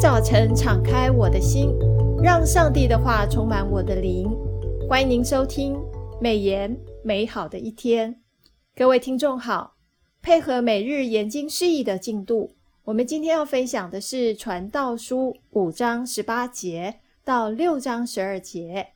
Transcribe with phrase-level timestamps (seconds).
[0.00, 1.68] 早晨敞开我的心，
[2.22, 4.34] 让上帝的话充满我的灵。
[4.88, 5.78] 欢迎您收听
[6.18, 8.18] 美言美好的一天。
[8.74, 9.74] 各位听众好，
[10.22, 12.50] 配合每日研经释义的进度，
[12.84, 18.86] 我们今天要分享的是《传道书》五章十八节到六章十二节。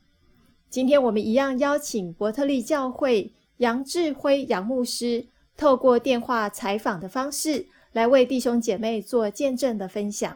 [0.71, 10.35] 今天我们一样邀请伯特利教会杨志辉杨牧师，透过电话采访的方式，来为弟兄姐妹做见证的分享。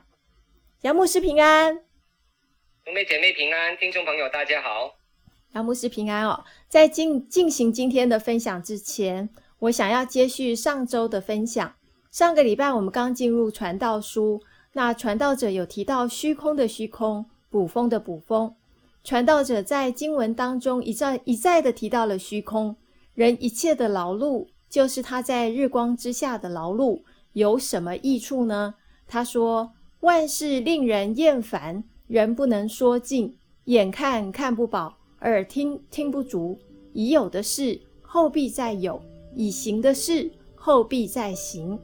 [0.83, 1.77] 杨牧师平安，
[2.85, 4.95] 兄妹姐妹平安，听众朋友大家好。
[5.51, 9.27] 杨牧师平安哦，在进进行今天的分享之前，
[9.59, 11.75] 我想要接续上周的分享。
[12.11, 18.55] 上个礼拜我们刚进入传道书，那传道者有提到虚空的虚空，捕风的捕风。
[19.03, 22.73] 传道者在经文当中一再一再的提到了虚空，
[23.15, 27.01] 人一切的劳碌，就是他在日光之下的劳碌，
[27.33, 28.75] 有什么益处呢？
[29.05, 29.73] 他说。
[30.01, 36.57] 万事令人厌烦，人不能说尽，眼看看不饱，耳听听不足。
[36.93, 39.01] 已有的事后必再有，
[39.35, 41.77] 已行的事后必再行。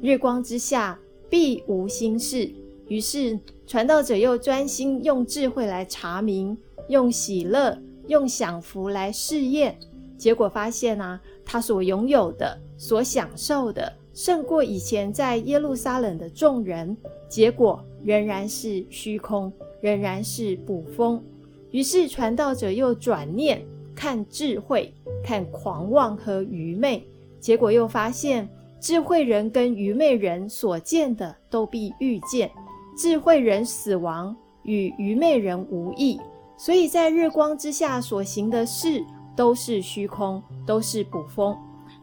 [0.00, 0.96] 日光之下
[1.28, 2.48] 必无心事。
[2.86, 6.56] 于是传道者又专心用智慧来查明，
[6.88, 9.76] 用喜乐、用享福来试验，
[10.16, 16.96] 结果发现啊，他所拥有的、所享受的，胜过以前在耶路撒冷的众人。
[17.28, 21.22] 结果仍然是虚空，仍然是捕风。
[21.70, 23.62] 于是传道者又转念
[23.94, 24.90] 看智慧，
[25.22, 27.06] 看狂妄和愚昧。
[27.40, 28.48] 结果又发现，
[28.80, 32.50] 智慧人跟愚昧人所见的都必遇见，
[32.96, 36.18] 智慧人死亡与愚昧人无异。
[36.56, 39.04] 所以在日光之下所行的事
[39.36, 41.54] 都是虚空，都是捕风。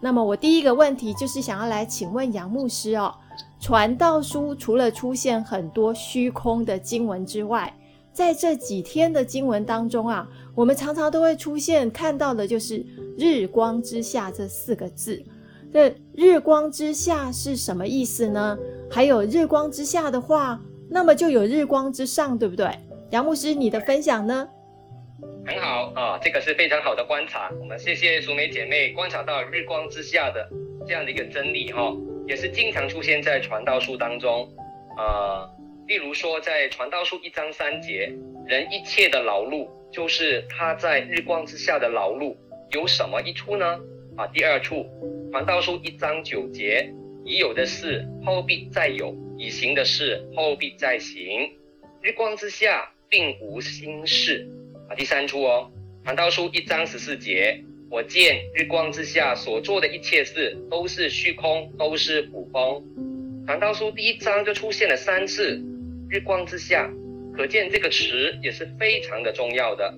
[0.03, 3.15] 那么我第一个问题就是想要来请问杨牧师哦。
[3.57, 7.73] 传道书除了出现很多虚空的经文之外，
[8.11, 12.85] 在这几天的经文当中啊，我们常常都会出现看到的就是
[13.17, 15.23] “日光之下”这四个字。
[15.71, 18.57] 这“日光之下”是什么意思呢？
[18.91, 20.59] 还有“日光之下”的话，
[20.89, 22.77] 那么就有“日光之上”，对不对？
[23.11, 24.45] 杨牧师，你的分享呢？
[25.45, 27.51] 很好啊，这个是非常好的观察。
[27.59, 30.49] 我们谢谢淑美姐妹观察到“日光之下”的
[30.87, 31.93] 这样的一个真理哈。
[32.25, 34.49] 也是经常出现在传道书当中，
[34.97, 35.49] 呃，
[35.85, 38.09] 例如说在传道书一章三节，
[38.47, 42.33] 人一切的劳碌，就是他在日光之下的劳碌，
[42.71, 43.77] 有什么益处呢？
[44.15, 44.85] 啊，第二处，
[45.33, 46.89] 传道书一章九节，
[47.25, 51.51] 已有的事后必再有，已行的事后必再行，
[52.01, 54.47] 日光之下并无新事。
[54.95, 55.71] 第三处哦，
[56.03, 57.63] 传道书一章十四节。
[57.89, 62.83] 我见日光之下所做的一切事都是虚空，都是捕风。
[63.45, 65.61] 传道书第一章就出现了三次
[66.09, 66.89] “日光之下”，
[67.35, 69.93] 可见这个词也是非常的重要的。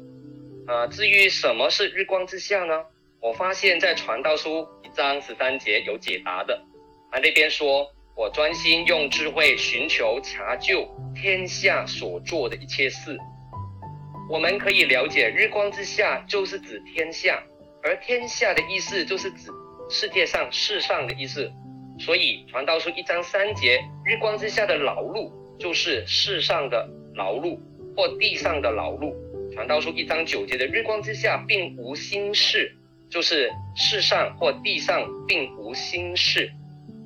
[0.67, 2.83] 啊，至于什么是日光之下呢？
[3.21, 6.53] 我发现在传道书一章十三节有解答的。
[7.11, 13.17] 啊，那边说我专心用智慧寻求查究天下所做的一切事。
[14.29, 17.43] 我们可以了解，日光之下就是指天下。
[17.83, 19.51] 而天下的意思就是指
[19.89, 21.51] 世界上、世上的意思，
[21.99, 27.59] 所以传道书一章三节，日光之下的劳碌就是世上的劳碌
[27.95, 29.13] 或地上的劳碌。
[29.53, 32.75] 传道书一章九节的日光之下并无新事，
[33.09, 36.51] 就是世上或地上并无新事。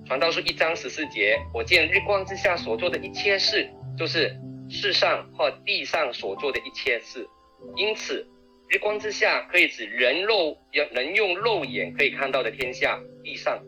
[0.07, 4.33] 传道书一章十四节，我见日光之下所做的一切事，就是
[4.69, 7.27] 世上或地上所做的一切事。
[7.75, 8.25] 因此。
[8.71, 13.59] 日光之下可以指人肉人用肉眼可以看到的天下地上，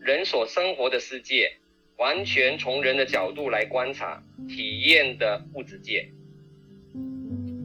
[0.00, 1.52] 人所生活的世界，
[1.98, 6.08] 完全从人的角度来观察体验的物质界。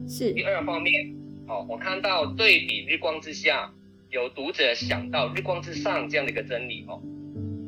[0.08, 1.12] 是第二方面，
[1.48, 3.74] 哦，我看到对比日光之下，
[4.08, 7.02] 有读者想到日光之上这样的一个真理哦，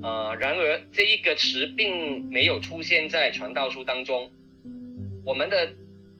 [0.04, 4.30] 呃，然而这一个词并没有出现在传道书当中，
[5.24, 5.72] 我们的。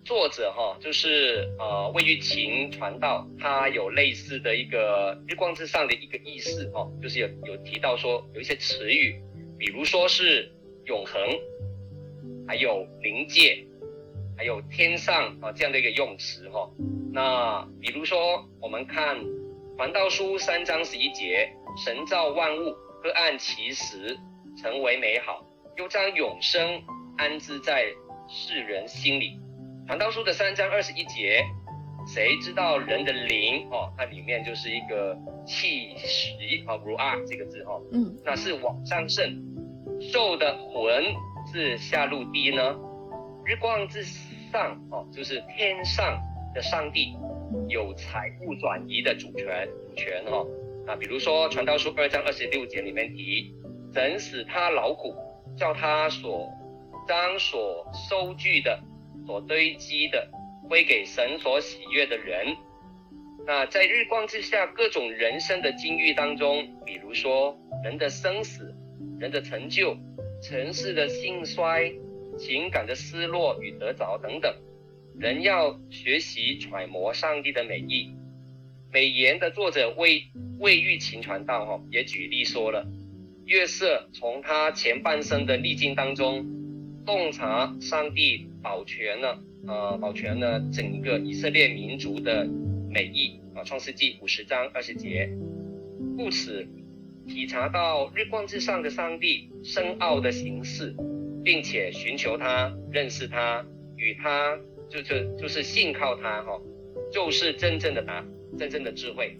[0.04, 9.22] 作者哈，就是呃，魏玉琴传道，他有类似的一个日光之上的一个意思哈，就是有有提到说有一些词语，
[9.56, 10.50] 比如说是
[10.86, 11.22] 永恒，
[12.48, 13.64] 还有灵界，
[14.36, 16.68] 还有天上啊这样的一个用词哈。
[17.12, 19.16] 那比如说我们看
[19.76, 21.48] 传道书三章十一节，
[21.84, 24.18] 神造万物，各按其时
[24.60, 25.46] 成为美好，
[25.76, 26.82] 又将永生
[27.16, 27.86] 安置在
[28.34, 29.38] 世人心里。
[29.86, 31.44] 传道书的三章二十一节，
[32.06, 33.92] 谁知道人的灵哦？
[33.94, 35.14] 它里面就是一个
[35.44, 39.38] 气息啊，如啊这个字哦，嗯，那是往上升，
[40.00, 41.04] 兽的魂
[41.52, 42.74] 是下入地呢？
[43.44, 46.18] 日光之上哦，就是天上
[46.54, 47.14] 的上帝
[47.68, 50.46] 有财物转移的主权主权哦。
[50.86, 53.54] 啊，比如说传道书二章二十六节里面提，
[53.92, 55.14] 神使他劳苦，
[55.54, 56.48] 叫他所
[57.06, 58.80] 将所收据的、
[59.26, 60.28] 所堆积的
[60.68, 62.56] 归给神所喜悦的人。
[63.46, 68.72] 那在日光之下各种人生的境遇当中，比如说人的生死、
[69.18, 69.96] 人的成就、
[70.40, 71.92] 尘世的兴衰、
[72.38, 74.54] 情感的失落与得着等等，
[75.18, 78.14] 人要学习揣摩上帝的美意。
[78.92, 80.22] 美言的作者魏
[80.60, 82.86] 魏玉琴传道哈也举例说了，
[83.44, 86.46] 月色从他前半生的逆境当中
[87.04, 92.48] 洞察上帝保全了呃保全了整个以色列民族的。
[92.94, 95.26] 美意啊，《创世纪》五十章二十节，
[96.14, 96.66] 故此
[97.26, 100.94] 体察到日光之上的上帝深奥的形式，
[101.42, 103.64] 并且寻求他、认识他、
[103.96, 104.58] 与他
[104.90, 106.60] 就就就是信靠他哈，
[107.10, 108.22] 就是真正的答，
[108.58, 109.38] 真正的智慧。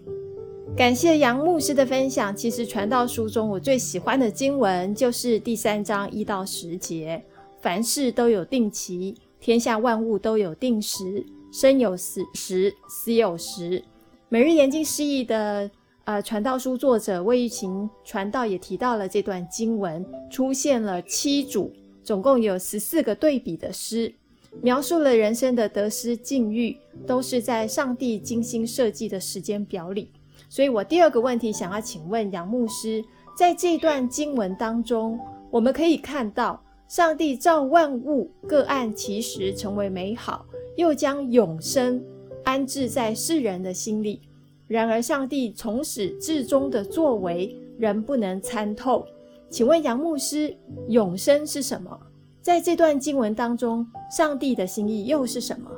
[0.75, 2.35] 感谢杨牧师的分享。
[2.35, 7.23] 其实传道书中我最喜欢的经文就是第三章一到十节，
[7.63, 11.25] 凡事都有定期，天下万物都有定时。
[11.49, 13.81] 生有死时，死有时。
[14.27, 15.71] 每日研经释义的
[16.03, 21.71] 呃传道书作者魏玉琴传道也提到了这段经文，出现了七组，
[22.03, 24.13] 总共有十四个对比的诗，
[24.61, 26.75] 描述了人生的得失境遇，
[27.07, 30.11] 都是在上帝精心设计的时间表里。
[30.49, 33.01] 所以我第二个问题想要请问杨牧师，
[33.37, 35.17] 在这段经文当中，
[35.49, 36.61] 我们可以看到
[36.93, 40.45] 上帝造万物各按其时成为美好。
[40.75, 41.99] 又将永生
[42.43, 44.21] 安置在世人的心里。
[44.67, 49.07] 然而，上帝从始至终的作为仍不能参透。
[49.49, 50.55] 请问杨牧师，
[50.87, 51.99] 永生是什么？
[52.43, 55.71] 在这段经文当中，上帝的心意又是什么？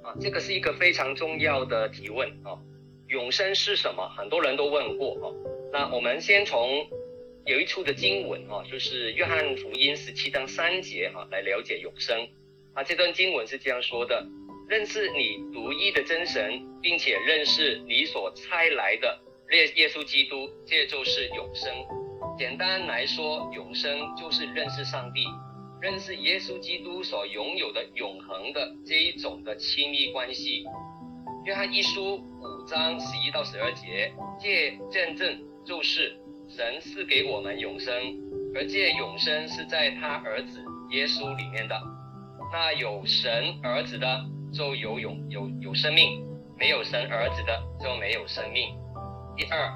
[0.00, 2.56] 啊，这个是一个非常重要的提问啊！
[3.08, 4.08] 永生是什么？
[4.16, 5.28] 很多人都问过啊。
[5.70, 6.66] 那我们先从
[7.46, 12.28] 有一处的经文啊，就是约翰福音十七章三节哈，来了解永生。
[12.74, 14.26] 啊，这段经文是这样说的：
[14.68, 19.20] 认识你独一的真神，并且认识你所差来的
[19.52, 21.72] 耶耶稣基督，这就是永生。
[22.36, 25.24] 简单来说，永生就是认识上帝，
[25.80, 30.64] 认识耶稣基督所拥有的永恒的这一种的亲密关系。
[31.44, 34.12] 约翰一书五章十一到十二节，
[34.42, 37.92] 这见证就是神赐给我们永生，
[38.54, 41.80] 而这永生是在他儿子耶稣里面的。
[42.52, 46.24] 那有神儿子的就有永有有生命，
[46.56, 48.74] 没有神儿子的就没有生命。
[49.36, 49.70] 第二，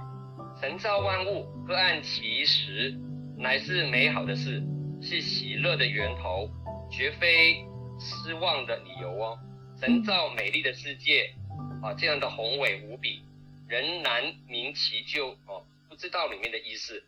[0.60, 2.94] 神造万物各按其时，
[3.36, 4.62] 乃是美好的事，
[5.02, 6.48] 是喜乐的源头，
[6.90, 7.56] 绝非
[7.98, 9.38] 失望的理由哦。
[9.78, 11.34] 神造美丽的世界
[11.82, 13.22] 啊，这样的宏伟无比，
[13.66, 15.62] 人难明其咎哦，
[16.00, 17.04] 知道里面的意思。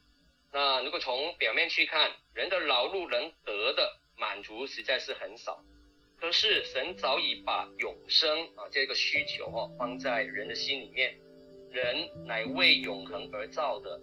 [0.52, 3.98] 那如果从表面去看，人的劳碌能得的。
[4.18, 5.64] 满足实在是很少，
[6.20, 11.18] 可是神早已把永生啊这个需求哦放在人的心里面，
[11.72, 14.00] 人乃为永恒而造的，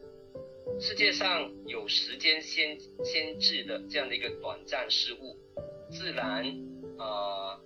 [0.81, 5.37] 世界上有时间先先制的这样的一个短暂事物，
[5.89, 6.43] 自然
[6.97, 7.57] 啊、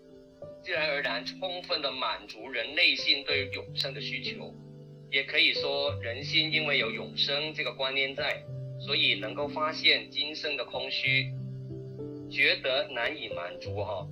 [0.63, 4.53] 自然而然充分的满足人内心对永生的需求，
[5.13, 8.35] 也可以说人心因为有永生这个观念在，
[8.79, 11.31] 所以能够发现今生的空虚。
[12.31, 14.07] 觉得难以满足哈，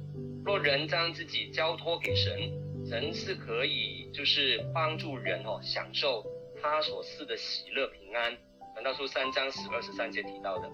[0.46, 2.52] 若人将自己交托给神，
[2.88, 6.24] 神是可以就是帮助人哦享受
[6.62, 8.38] 他所赐的喜乐平安。
[8.76, 10.70] 传道书三章十二十三节提到的，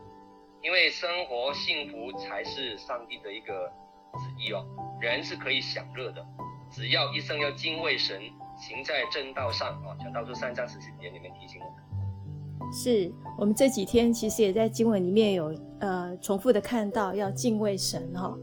[0.61, 3.71] 因为生活幸福才是上帝的一个
[4.11, 4.67] 旨意哦，
[4.99, 6.21] 人是可以享乐的，
[6.69, 8.21] 只要一生要敬畏神，
[8.59, 9.95] 行在正道上啊。
[9.99, 12.73] 传道书三章十四节里面提醒我们。
[12.73, 18.37] 是我们这几天其实也在经文里面有呃重复的看到要敬畏神哈。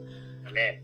[0.46, 0.78] Amen。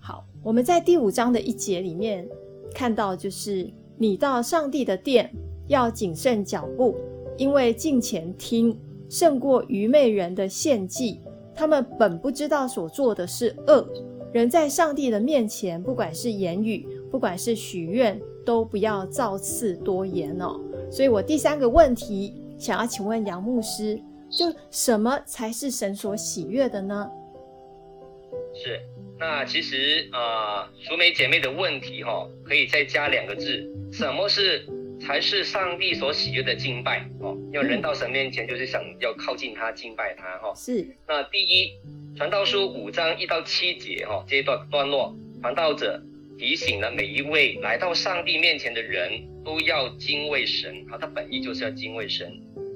[0.00, 2.26] 好，我们在第五章的一节里面
[2.74, 5.30] 看到，就是你到上帝的殿
[5.68, 6.96] 要谨慎脚步，
[7.36, 8.78] 因为近前听
[9.10, 11.20] 胜过愚昧人的献祭。
[11.54, 13.86] 他们本不知道所做的是恶。
[14.32, 20.60] 人在上帝的面前，不管是言语，不管是许愿，都不要造次多言哦。
[20.90, 22.34] 所以我第三个问题。
[22.58, 27.10] 想要请问杨牧师，就什么才是神所喜悦的呢？
[28.54, 28.80] 是，
[29.18, 34.64] 那其实啊，淑、呃、美姐妹的问题哈、哦，可以再加两个字，什么是
[35.00, 37.36] 才是上帝所喜悦的敬拜哦？
[37.52, 40.52] 因为人到神面前就是想要靠近他敬拜他哈、哦。
[40.54, 40.86] 是。
[41.08, 41.72] 那第一，
[42.16, 46.00] 传道书五章一到七节哈，这一段段落，传道者
[46.42, 49.12] 提醒了每一位来到上帝面前的人
[49.44, 52.28] 都要敬畏神，好他本意就是要敬畏神，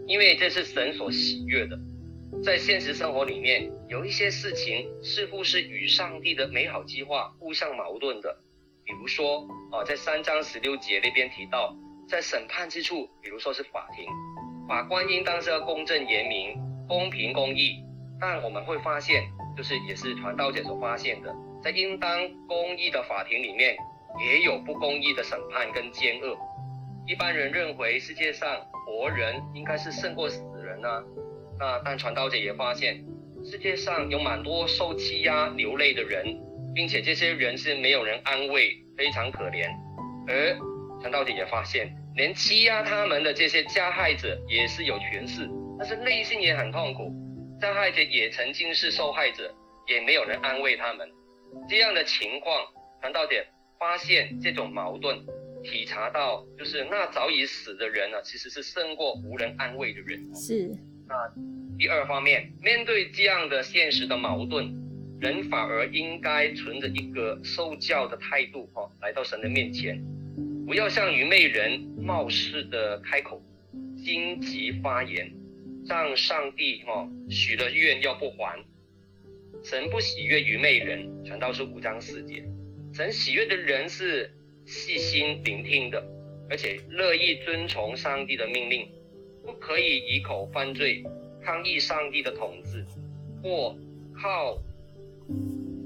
[0.07, 1.77] 因为这是神所喜悦的。
[2.45, 8.39] 在现实生活里面，有一些事情似乎是与上帝的美好计划互相矛盾的，
[8.85, 11.77] 比如说啊，在三章十六节那边提到，
[12.09, 14.07] 在审判之处，比如说是法庭，
[14.69, 16.57] 法官应当是要公正严明、
[16.87, 17.83] 公平公义，
[18.21, 19.25] 但我们会发现，
[19.57, 21.35] 就是也是传道者所发现的，
[21.67, 22.09] 在应当
[22.47, 23.77] 公义的法庭里面，
[24.21, 26.39] 也有不公义的审判跟奸恶。
[27.09, 31.03] 一般人认为世界上活人应该是胜过死人啊。
[31.59, 33.05] 那但传道者也发现，
[33.45, 36.39] 世界上有蛮多受欺压流泪的人，
[36.73, 39.69] 并且这些人是没有人安慰，非常可怜。
[40.29, 40.57] 而
[41.01, 47.13] 传道者也发现，连欺压他们的这些加害者也是有权势，但是内心也很痛苦。
[47.61, 49.53] 加害者也曾经是受害者，
[49.89, 51.11] 也没有人安慰他们。
[51.69, 52.67] 这样的情况，
[53.01, 53.45] 传道点
[53.79, 55.19] 发现这种矛盾，
[55.63, 60.35] 体察到就是那早已死的人呢，其实是胜过无人安慰的人。
[60.35, 60.71] 是。
[61.09, 61.15] 那
[61.79, 64.75] 第二方面，面对这样的现实的矛盾，
[65.21, 70.03] 人反而应该存着一个受教的态度，哈，来到神的面前，
[70.67, 73.43] 不要像愚昧人冒失的开口，
[74.05, 75.31] 荆棘发言，
[75.87, 78.59] 让上帝哈许了愿要不还。
[79.69, 82.41] 神不喜悦愚昧人，传道书五章四节。
[82.95, 84.31] 神喜悦的人是
[84.65, 86.01] 细心聆听的，
[86.49, 88.89] 而且乐意遵从上帝的命令。
[89.45, 91.03] 不可以以口犯罪，
[91.43, 92.87] 抗议上帝的统治，
[93.43, 93.77] 或
[94.15, 94.57] 靠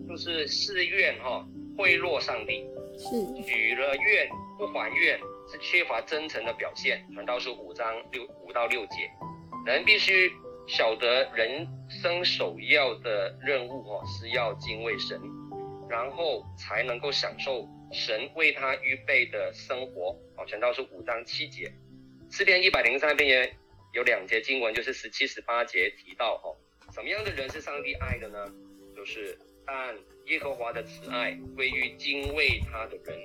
[0.07, 2.67] 就是誓愿哈贿赂上帝，
[2.99, 5.19] 是许了愿不还愿，
[5.51, 7.03] 是缺乏真诚的表现。
[7.15, 9.11] 传道书五章六五到六节，
[9.65, 10.31] 人必须
[10.71, 15.21] 晓得人生首要的任务哦是要敬畏神，
[15.89, 20.17] 然后才能够享受神为他预备的生活。
[20.37, 20.47] 哦。
[20.47, 21.73] 全道是五章七节。
[22.31, 23.53] 诗篇一百零三篇也
[23.95, 26.55] 有两节经文，就是十七、十八节提到哦，
[26.95, 28.47] 什么样的人是上帝爱的呢？
[28.95, 29.37] 就是
[29.67, 29.97] 但
[30.27, 33.19] 耶和华的慈爱归于敬畏他的人，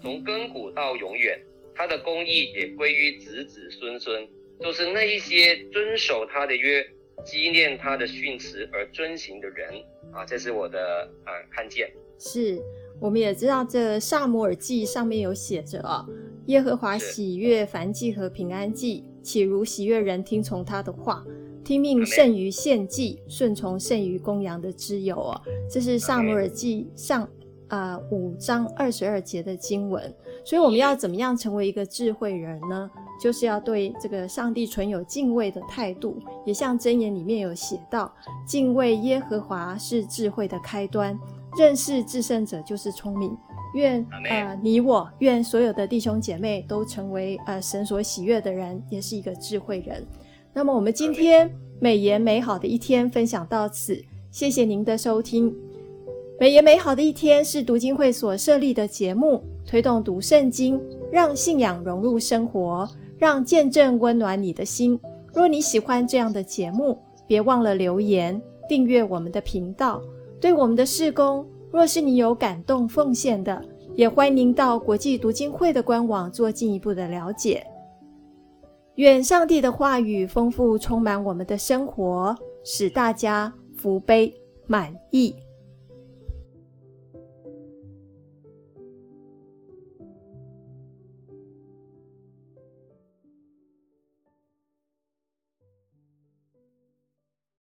[0.00, 1.36] 从亘古到永远，
[1.74, 4.28] 他的公义也归于子子孙孙，
[4.60, 6.84] 就是那一些遵守他的约、
[7.24, 9.68] 纪念他的训词而遵行的人
[10.12, 10.24] 啊。
[10.24, 11.90] 这是我的啊看见。
[12.18, 12.60] 是，
[13.00, 16.06] 我们也知道这萨摩尔记上面有写着啊。
[16.46, 21.24] 耶和华喜悦凡祭和平安祭，岂如喜悦人听从他的话，
[21.64, 25.40] 听命胜于献祭，顺从胜于公羊的脂油哦。
[25.70, 27.22] 这是萨摩尔记上
[27.68, 30.12] 啊、呃、五章二十二节的经文。
[30.44, 32.90] 所以我们要怎么样成为一个智慧人呢？
[33.22, 38.12] 就是要对这个上帝存有敬畏的态度，也像箴言里面有写到，
[38.44, 41.16] 敬畏耶和华是智慧的开端，
[41.56, 43.36] 认识至圣者就是聪明。
[43.74, 50.04] 愿呃你我愿所有的弟兄姐妹都成为呃神所喜悦的人，也是一个智慧人。
[50.52, 51.48] 那么我们今天
[51.80, 55.54] 美言美好的一天分享到此，谢谢您的收听。
[56.40, 60.80] 美言美好的一天是读经会所设立的节目，推动读圣经，
[61.12, 62.86] 让信仰融入生活，
[63.22, 64.98] 让见证温暖你的心。
[65.32, 70.02] 若你喜欢这样的节目，别忘了留言订阅我们的频道，
[70.40, 71.46] 对我们的事工。
[71.70, 73.64] 若是你有感动奉献的，
[73.94, 77.64] 也欢迎到国际读经会的官网做进一步的了解。
[78.96, 84.34] 愿上帝的话语丰富充满我们的生活，使大家福杯
[84.66, 85.32] 满溢。